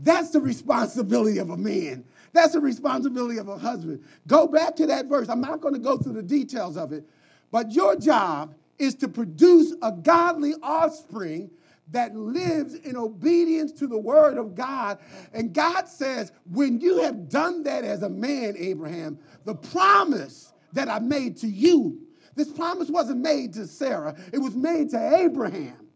[0.01, 2.05] That's the responsibility of a man.
[2.31, 4.03] That's the responsibility of a husband.
[4.27, 5.29] Go back to that verse.
[5.29, 7.03] I'm not going to go through the details of it,
[7.51, 11.51] but your job is to produce a godly offspring
[11.91, 14.99] that lives in obedience to the word of God.
[15.33, 20.87] And God says, when you have done that as a man, Abraham, the promise that
[20.87, 21.99] I made to you,
[22.35, 25.87] this promise wasn't made to Sarah, it was made to Abraham.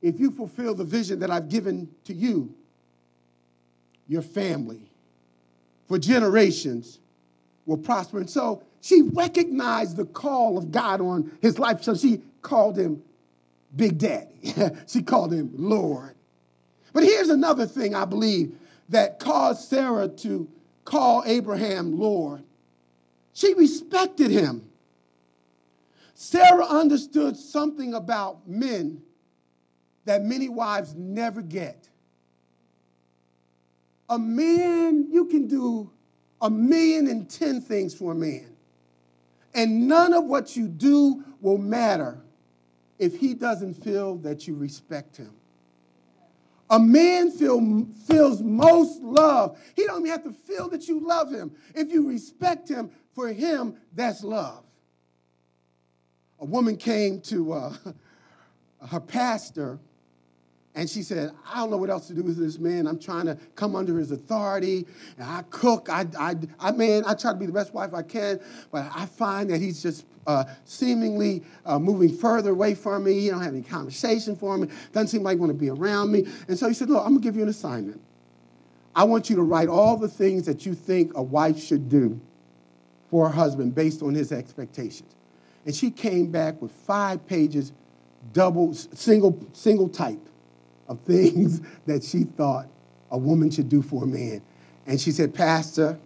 [0.00, 2.54] If you fulfill the vision that I've given to you,
[4.06, 4.82] your family,
[5.88, 7.00] for generations,
[7.66, 8.18] will prosper.
[8.18, 13.02] And so she recognized the call of God on his life, so she called him
[13.74, 14.54] Big Daddy.
[14.86, 16.14] she called him Lord.
[16.92, 18.56] But here's another thing I believe
[18.88, 20.48] that caused Sarah to
[20.84, 22.44] call Abraham Lord.
[23.32, 24.70] She respected him.
[26.14, 29.02] Sarah understood something about men
[30.04, 31.88] that many wives never get.
[34.08, 35.90] A man, you can do
[36.40, 38.54] a million and ten things for a man,
[39.54, 42.23] and none of what you do will matter
[43.04, 45.32] if he doesn't feel that you respect him.
[46.70, 49.58] A man feel, feels most love.
[49.76, 51.52] He don't even have to feel that you love him.
[51.74, 54.64] If you respect him, for him, that's love.
[56.40, 57.74] A woman came to uh,
[58.88, 59.78] her pastor
[60.76, 62.88] and she said, I don't know what else to do with this man.
[62.88, 64.86] I'm trying to come under his authority.
[65.16, 65.88] And I cook.
[65.88, 68.40] I, I, I man, I try to be the best wife I can,
[68.72, 73.20] but I find that he's just uh, seemingly uh, moving further away from me.
[73.20, 74.68] He don't have any conversation for me.
[74.92, 76.26] Doesn't seem like he want to be around me.
[76.48, 78.00] And so he said, look, I'm going to give you an assignment.
[78.96, 82.20] I want you to write all the things that you think a wife should do
[83.10, 85.14] for her husband based on his expectations.
[85.66, 87.72] And she came back with five pages,
[88.32, 90.18] double, single, single type
[90.88, 92.66] of things that she thought
[93.10, 94.42] a woman should do for a man.
[94.86, 95.98] And she said, Pastor,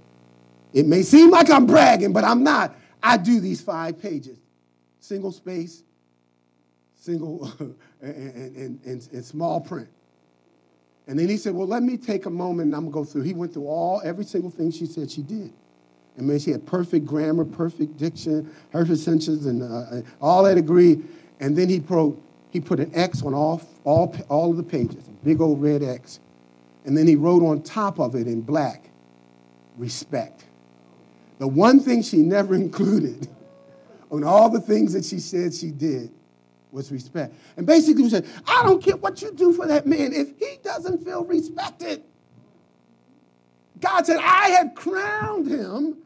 [0.72, 2.76] it may seem like I'm bragging, but I'm not.
[3.02, 4.38] I do these five pages
[5.00, 5.84] single space,
[6.94, 7.50] single,
[8.02, 9.88] and, and, and, and, small print.
[11.06, 13.04] And then he said, Well, let me take a moment and I'm going to go
[13.04, 13.22] through.
[13.22, 15.52] He went through all, every single thing she said she did.
[16.18, 21.06] And man, she had perfect grammar, perfect diction, perfect sentences, and uh, all that agreed.
[21.40, 22.20] And then he wrote,
[22.50, 25.82] he put an X on all, all, all of the pages, a big old red
[25.82, 26.20] X.
[26.84, 28.88] And then he wrote on top of it in black,
[29.76, 30.44] respect.
[31.38, 33.28] The one thing she never included
[34.10, 36.10] on all the things that she said she did
[36.72, 37.34] was respect.
[37.56, 40.58] And basically, he said, I don't care what you do for that man if he
[40.62, 42.02] doesn't feel respected.
[43.80, 45.98] God said, I have crowned him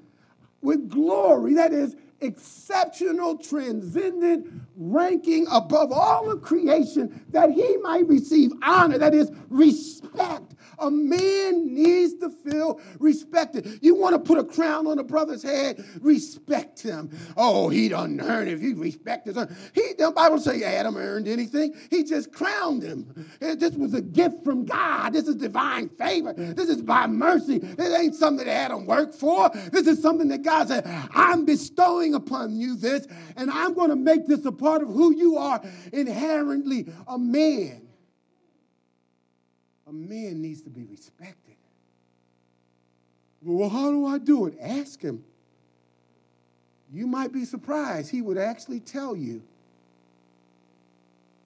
[0.61, 1.55] with glory.
[1.55, 4.47] That is, exceptional, transcendent,
[4.77, 10.55] ranking above all of creation, that he might receive honor, that is, respect.
[10.79, 13.79] A man needs to feel respected.
[13.83, 17.11] You want to put a crown on a brother's head, respect him.
[17.37, 18.55] Oh, he doesn't earn it.
[18.55, 19.55] If you respect his son.
[19.75, 21.75] He, the Bible say Adam earned anything.
[21.91, 23.29] He just crowned him.
[23.39, 25.13] This was a gift from God.
[25.13, 26.33] This is divine favor.
[26.33, 27.57] This is by mercy.
[27.57, 29.51] It ain't something that Adam worked for.
[29.71, 33.07] This is something that God said, I'm bestowing upon you this,
[33.37, 35.61] and I'm going to make this a part of who you are
[35.93, 37.83] inherently a man.
[39.87, 41.57] A man needs to be respected.
[43.43, 44.55] Well, how do I do it?
[44.61, 45.25] Ask him.
[46.93, 48.11] You might be surprised.
[48.11, 49.43] He would actually tell you.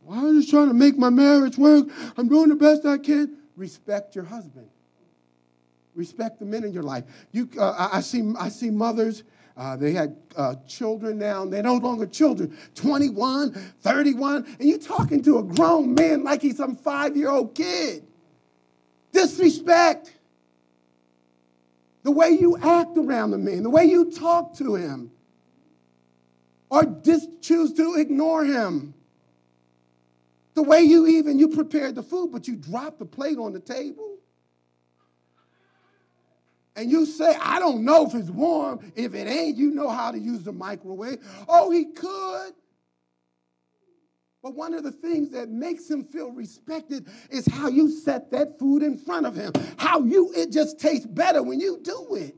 [0.04, 1.88] Well, I'm just trying to make my marriage work.
[2.16, 3.36] I'm doing the best I can.
[3.56, 4.68] Respect your husband.
[5.94, 7.04] Respect the men in your life.
[7.32, 9.22] You, uh, I, see, I see mothers
[9.56, 14.78] uh, they had uh, children now, and they're no longer children 21, 31, and you're
[14.78, 18.06] talking to a grown man like he's some five year old kid.
[19.12, 20.12] Disrespect.
[22.02, 25.10] The way you act around the man, the way you talk to him,
[26.68, 28.92] or just choose to ignore him.
[30.54, 33.60] The way you even you prepared the food, but you drop the plate on the
[33.60, 34.15] table
[36.76, 38.92] and you say, I don't know if it's warm.
[38.94, 41.18] If it ain't, you know how to use the microwave.
[41.48, 42.52] Oh, he could.
[44.42, 48.58] But one of the things that makes him feel respected is how you set that
[48.58, 49.52] food in front of him.
[49.78, 52.36] How you, it just tastes better when you do it.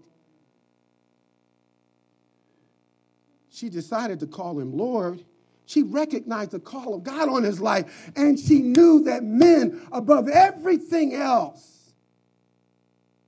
[3.50, 5.24] She decided to call him Lord.
[5.66, 10.28] She recognized the call of God on his life, and she knew that men, above
[10.28, 11.77] everything else,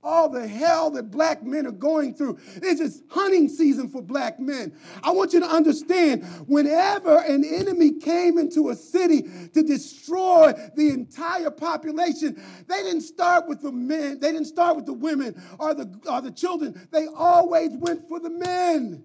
[0.03, 2.39] all the hell that black men are going through.
[2.57, 4.73] This is hunting season for black men.
[5.03, 9.23] I want you to understand whenever an enemy came into a city
[9.53, 14.85] to destroy the entire population, they didn't start with the men, they didn't start with
[14.85, 16.87] the women or the, or the children.
[16.91, 19.03] They always went for the men.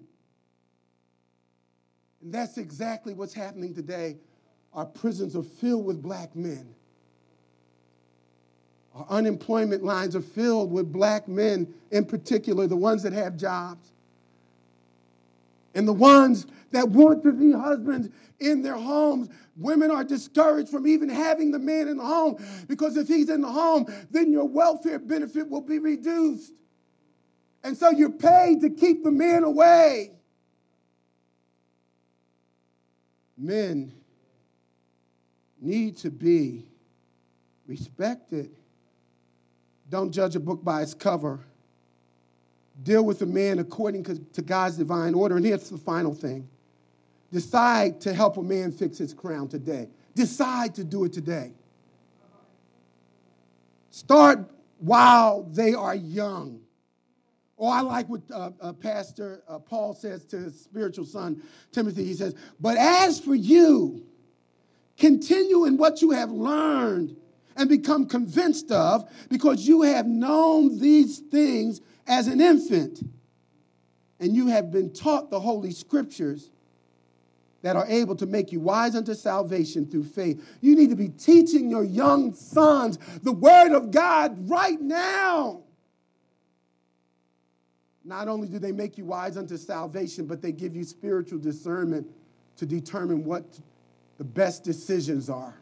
[2.21, 4.17] And that's exactly what's happening today.
[4.73, 6.73] Our prisons are filled with black men.
[8.97, 13.91] Our unemployment lines are filled with black men, in particular, the ones that have jobs.
[15.75, 20.87] And the ones that want to be husbands in their homes, women are discouraged from
[20.87, 24.45] even having the man in the home because if he's in the home, then your
[24.45, 26.53] welfare benefit will be reduced.
[27.63, 30.11] And so you're paid to keep the man away.
[33.37, 33.93] Men
[35.61, 36.65] need to be
[37.67, 38.56] respected.
[39.89, 41.39] Don't judge a book by its cover.
[42.83, 45.37] Deal with a man according to God's divine order.
[45.37, 46.47] And here's the final thing
[47.31, 49.89] decide to help a man fix his crown today.
[50.15, 51.51] Decide to do it today.
[53.91, 54.39] Start
[54.79, 56.61] while they are young.
[57.57, 61.41] Or oh, I like what uh, uh, Pastor uh, Paul says to his spiritual son,
[61.71, 62.05] Timothy.
[62.05, 64.05] He says, But as for you,
[64.95, 67.15] continue in what you have learned
[67.57, 73.03] and become convinced of, because you have known these things as an infant,
[74.19, 76.49] and you have been taught the Holy Scriptures
[77.63, 80.57] that are able to make you wise unto salvation through faith.
[80.61, 85.63] You need to be teaching your young sons the Word of God right now.
[88.05, 92.07] Not only do they make you wise unto salvation, but they give you spiritual discernment
[92.55, 93.59] to determine what
[94.17, 95.55] the best decisions are.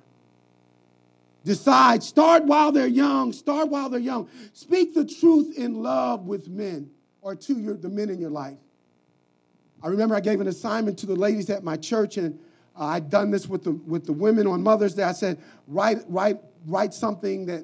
[1.45, 4.27] Decide, start while they're young, start while they're young.
[4.53, 6.89] Speak the truth in love with men
[7.21, 8.57] or to your, the men in your life.
[9.83, 12.39] I remember I gave an assignment to the ladies at my church, and
[12.75, 15.03] uh, I'd done this with the, with the women on Mother's Day.
[15.03, 15.37] I said,
[15.67, 17.63] write, write, write something that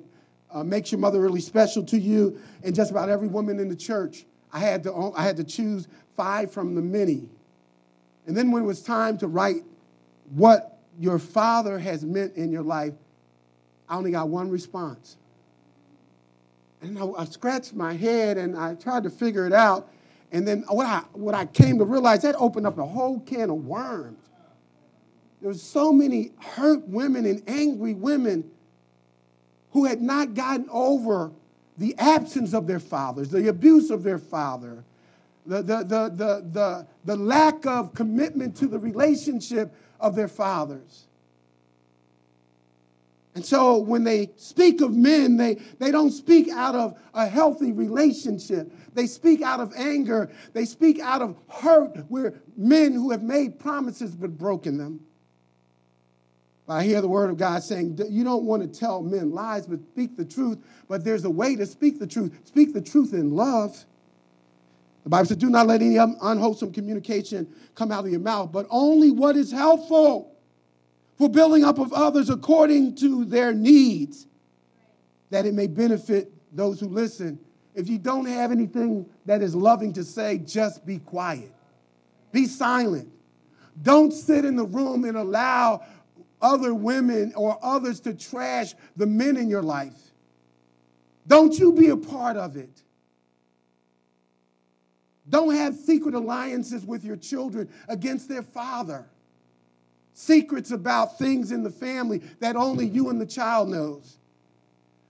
[0.52, 2.40] uh, makes your mother really special to you.
[2.64, 5.88] And just about every woman in the church, I had to, I had to choose
[6.16, 7.28] five from the many.
[8.28, 9.64] And then when it was time to write
[10.36, 12.94] what your father has meant in your life,
[13.92, 15.18] I only got one response.
[16.82, 19.92] And I, I scratched my head and I tried to figure it out.
[20.32, 23.50] And then what I, what I came to realize, that opened up a whole can
[23.50, 24.30] of worms.
[25.42, 28.50] There was so many hurt women and angry women
[29.72, 31.32] who had not gotten over
[31.78, 34.86] the absence of their fathers, the abuse of their father,
[35.46, 41.08] the, the, the, the, the, the lack of commitment to the relationship of their fathers.
[43.34, 47.72] And so when they speak of men, they, they don't speak out of a healthy
[47.72, 48.72] relationship.
[48.94, 50.30] They speak out of anger.
[50.54, 55.00] They speak out of hurt, where men who have made promises but broken them.
[56.68, 59.80] I hear the word of God saying, You don't want to tell men lies, but
[59.92, 60.58] speak the truth.
[60.88, 62.34] But there's a way to speak the truth.
[62.46, 63.86] Speak the truth in love.
[65.04, 68.68] The Bible says, Do not let any unwholesome communication come out of your mouth, but
[68.70, 70.31] only what is helpful
[71.22, 74.26] for building up of others according to their needs,
[75.30, 77.38] that it may benefit those who listen.
[77.76, 81.54] If you don't have anything that is loving to say, just be quiet.
[82.32, 83.08] Be silent.
[83.84, 85.84] Don't sit in the room and allow
[86.42, 90.14] other women or others to trash the men in your life.
[91.28, 92.82] Don't you be a part of it.
[95.30, 99.06] Don't have secret alliances with your children against their father
[100.22, 104.18] secrets about things in the family that only you and the child knows.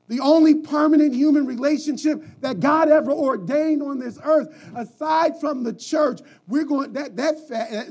[0.07, 5.71] The only permanent human relationship that God ever ordained on this earth, aside from the
[5.71, 7.35] church, we're going that that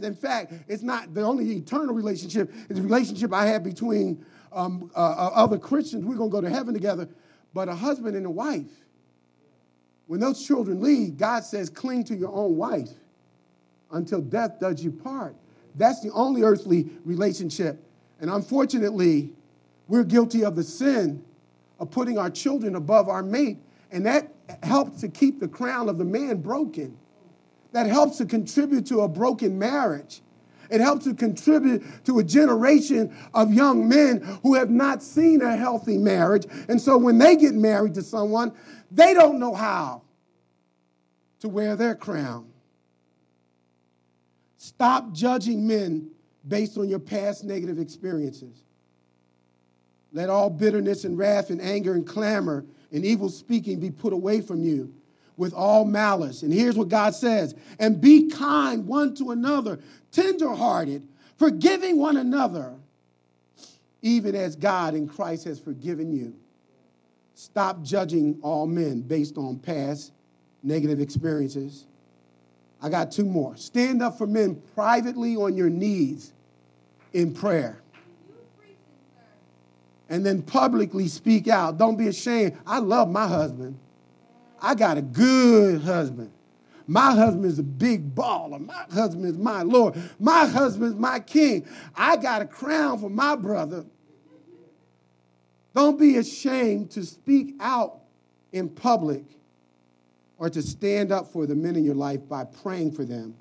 [0.03, 2.53] in fact, it's not the only eternal relationship.
[2.69, 6.05] It's a relationship I have between um, uh, uh, other Christians.
[6.05, 7.09] We're going to go to heaven together,
[7.55, 8.71] but a husband and a wife.
[10.07, 12.91] When those children leave, God says, "Cling to your own wife
[13.93, 15.37] until death does you part."
[15.75, 17.83] That's the only earthly relationship.
[18.21, 19.33] And unfortunately,
[19.89, 21.25] we're guilty of the sin
[21.79, 23.59] of putting our children above our mate.
[23.91, 26.97] And that helps to keep the crown of the man broken.
[27.73, 30.23] That helps to contribute to a broken marriage.
[30.71, 35.57] It helps to contribute to a generation of young men who have not seen a
[35.57, 36.47] healthy marriage.
[36.69, 38.53] And so when they get married to someone,
[38.91, 40.03] they don't know how
[41.41, 42.50] to wear their crown.
[44.63, 46.11] Stop judging men
[46.47, 48.63] based on your past negative experiences.
[50.13, 54.43] Let all bitterness and wrath and anger and clamor and evil speaking be put away
[54.43, 54.93] from you
[55.39, 56.43] with all malice.
[56.43, 59.79] And here's what God says and be kind one to another,
[60.13, 61.09] tenderhearted,
[61.39, 62.75] forgiving one another,
[64.03, 66.35] even as God in Christ has forgiven you.
[67.35, 70.13] Stop judging all men based on past
[70.63, 71.87] negative experiences.
[72.83, 73.57] I got two more.
[73.57, 76.33] Stand up for men privately on your knees
[77.13, 77.81] in prayer.
[80.09, 81.79] And then publicly speak out.
[81.79, 82.57] Don't be ashamed.
[82.67, 83.79] I love my husband.
[84.61, 86.33] I got a good husband.
[86.87, 88.59] My husband is a big baller.
[88.59, 89.95] My husband is my Lord.
[90.19, 91.67] My husband is my king.
[91.95, 93.85] I got a crown for my brother.
[95.75, 98.01] Don't be ashamed to speak out
[98.51, 99.25] in public
[100.41, 103.35] or to stand up for the men in your life by praying for them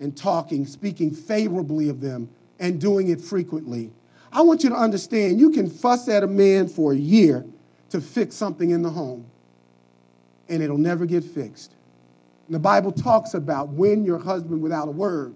[0.00, 3.92] and talking, speaking favorably of them, and doing it frequently.
[4.32, 7.46] I want you to understand you can fuss at a man for a year
[7.90, 9.24] to fix something in the home,
[10.48, 11.74] and it'll never get fixed.
[12.46, 15.32] And the Bible talks about when your husband without a word.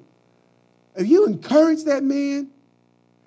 [0.97, 2.51] If you encourage that man,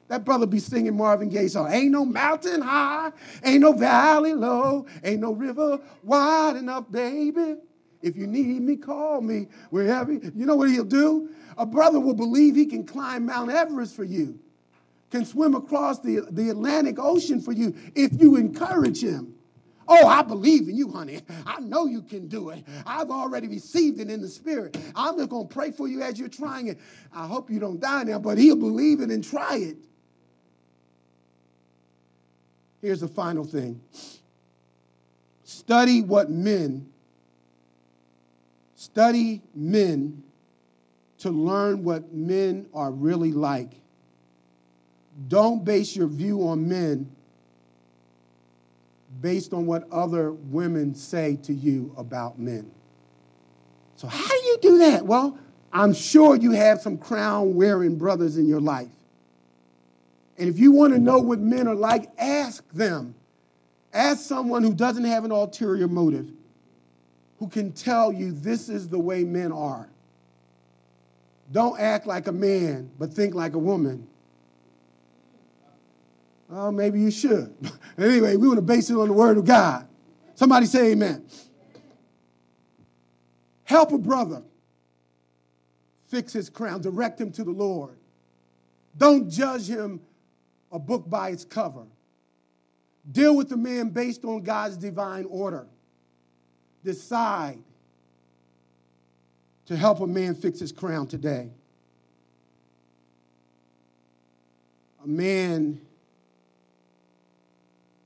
[0.10, 1.72] that brother be singing Marvin Gaye song.
[1.72, 3.12] Ain't no mountain high,
[3.44, 7.56] ain't no valley low, ain't no river wide enough, baby.
[8.02, 10.12] If you need me, call me wherever.
[10.12, 11.30] You know what he'll do?
[11.58, 14.40] A brother will believe he can climb Mount Everest for you,
[15.12, 19.36] can swim across the, the Atlantic Ocean for you if you encourage him.
[19.92, 21.20] Oh, I believe in you, honey.
[21.48, 22.64] I know you can do it.
[22.86, 24.78] I've already received it in the spirit.
[24.96, 26.80] I'm just going to pray for you as you're trying it.
[27.12, 29.78] I hope you don't die now, but he'll believe it and try it.
[32.82, 33.82] Here's the final thing
[35.44, 36.88] study what men,
[38.76, 40.24] study men
[41.20, 43.72] to learn what men are really like.
[45.28, 47.14] Don't base your view on men
[49.22, 52.72] based on what other women say to you about men.
[53.98, 55.06] So, how do you do that?
[55.06, 55.38] Well,
[55.74, 58.88] I'm sure you have some crown wearing brothers in your life.
[60.40, 63.14] And if you want to know what men are like, ask them.
[63.94, 66.32] Ask someone who doesn't have an ulterior motive,
[67.40, 69.90] who can tell you this is the way men are.
[71.52, 74.08] Don't act like a man, but think like a woman.
[76.48, 77.54] Well, maybe you should.
[77.98, 79.88] anyway, we want to base it on the word of God.
[80.36, 81.26] Somebody say amen.
[83.66, 84.44] Help a brother
[86.08, 87.98] fix his crown, direct him to the Lord.
[88.98, 90.02] Don't judge him
[90.72, 91.86] a book by its cover.
[93.12, 95.66] Deal with the man based on God's divine order.
[96.84, 97.60] Decide
[99.66, 101.50] to help a man fix his crown today.
[105.04, 105.80] A man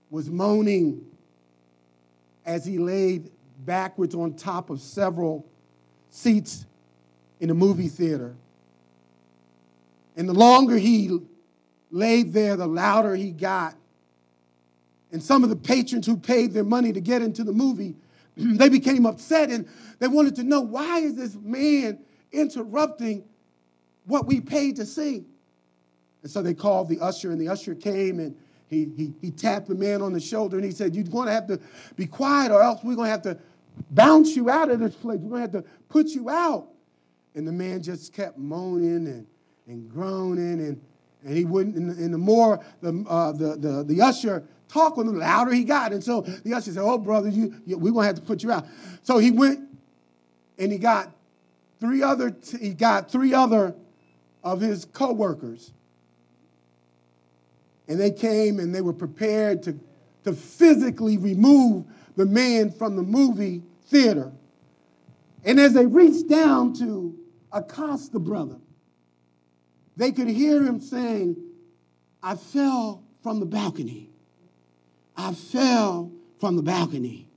[0.10, 1.06] was moaning
[2.46, 3.32] as he laid
[3.66, 5.46] backwards on top of several
[6.10, 6.66] seats
[7.40, 8.36] in a movie theater.
[10.16, 11.20] And the longer he
[11.94, 13.76] laid there, the louder he got.
[15.12, 17.96] And some of the patrons who paid their money to get into the movie,
[18.36, 19.70] they became upset and
[20.00, 22.00] they wanted to know why is this man
[22.32, 23.24] interrupting
[24.06, 25.24] what we paid to see?
[26.24, 28.36] And so they called the usher, and the usher came and
[28.70, 31.34] he, he, he tapped the man on the shoulder and he said, You're going to
[31.34, 31.60] have to
[31.96, 33.38] be quiet, or else we're going to have to
[33.92, 35.20] bounce you out of this place.
[35.20, 36.70] We're going to have to put you out.
[37.36, 39.28] And the man just kept moaning and,
[39.68, 40.82] and groaning and
[41.26, 45.14] and he wouldn't, and, the more the, uh, the, the, the usher talked with him,
[45.14, 45.94] the louder he got.
[45.94, 48.44] And so the usher said, Oh, brother, you, you, we're going to have to put
[48.44, 48.66] you out.
[49.04, 49.62] So he went
[50.58, 51.12] and he got
[51.80, 53.76] three other, he got three other
[54.44, 55.72] of his co-workers.
[57.88, 59.80] And they came and they were prepared to,
[60.24, 64.32] to physically remove the man from the movie theater.
[65.46, 67.18] And as they reached down to
[67.52, 68.58] accost the brother,
[69.96, 71.38] they could hear him saying,
[72.22, 74.10] I fell from the balcony.
[75.16, 77.28] I fell from the balcony.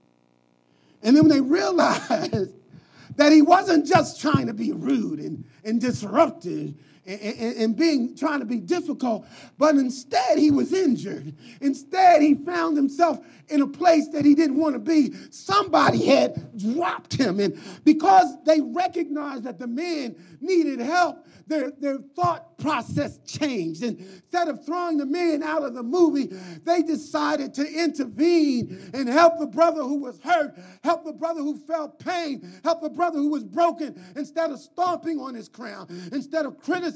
[1.02, 2.52] And then when they realized
[3.16, 6.74] that he wasn't just trying to be rude and, and disruptive
[7.06, 9.26] and, and, being trying to be difficult,
[9.58, 11.34] but instead he was injured.
[11.60, 15.14] Instead, he found himself in a place that he didn't want to be.
[15.30, 21.98] Somebody had dropped him, and because they recognized that the man needed help, their, their
[22.16, 23.82] thought process changed.
[23.84, 26.30] And instead of throwing the man out of the movie,
[26.64, 31.56] they decided to intervene and help the brother who was hurt, help the brother who
[31.56, 34.02] felt pain, help the brother who was broken.
[34.16, 36.95] Instead of stomping on his crown, instead of criticizing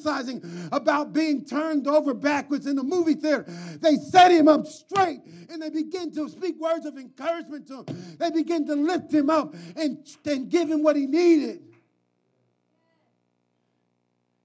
[0.73, 3.45] about being turned over backwards in the movie theater,
[3.81, 5.21] they set him up straight
[5.51, 8.17] and they begin to speak words of encouragement to him.
[8.19, 11.63] They begin to lift him up and, and give him what he needed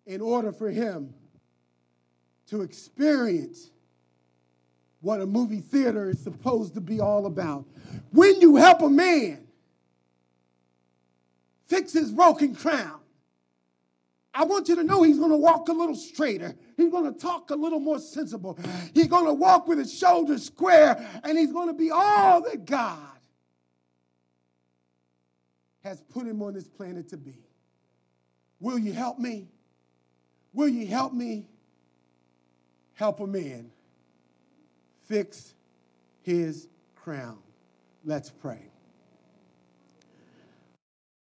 [0.06, 1.14] in order for him
[2.48, 3.72] to experience
[5.02, 7.66] what a movie theater is supposed to be all about.
[8.12, 9.46] When you help a man
[11.68, 13.00] fix his broken crown,
[14.38, 16.54] I want you to know he's going to walk a little straighter.
[16.76, 18.60] He's going to talk a little more sensible.
[18.94, 22.66] He's going to walk with his shoulders square, and he's going to be all that
[22.66, 23.00] God
[25.84, 27.38] has put him on this planet to be.
[28.60, 29.48] Will you help me?
[30.54, 31.48] Will you help me
[32.96, 33.72] help a man
[35.08, 35.54] fix
[36.24, 37.38] his crown?
[38.04, 38.70] Let's pray.